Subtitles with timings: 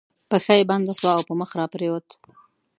[0.29, 2.07] پښه یې بنده شول او پر مخ را پرېوت.